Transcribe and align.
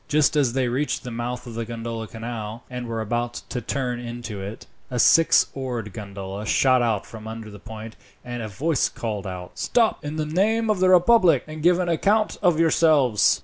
Just 0.07 0.35
as 0.35 0.53
they 0.53 0.67
reached 0.67 1.03
the 1.03 1.11
mouth 1.11 1.45
of 1.45 1.53
the 1.53 1.63
Grand 1.63 1.85
Canal, 2.09 2.63
and 2.71 2.87
were 2.87 3.01
about 3.01 3.35
to 3.49 3.61
turn 3.61 3.99
into 3.99 4.41
it, 4.41 4.65
a 4.89 4.97
six 4.97 5.45
oared 5.55 5.93
gondola 5.93 6.47
shot 6.47 6.81
out 6.81 7.05
from 7.05 7.27
under 7.27 7.51
the 7.51 7.59
point, 7.59 7.95
and 8.25 8.41
a 8.41 8.47
voice 8.47 8.89
called 8.89 9.27
out: 9.27 9.59
"Stop, 9.59 10.03
in 10.03 10.15
the 10.15 10.25
name 10.25 10.71
of 10.71 10.79
the 10.79 10.89
republic, 10.89 11.43
and 11.45 11.61
give 11.61 11.77
an 11.77 11.87
account 11.87 12.39
of 12.41 12.59
yourselves!" 12.59 13.39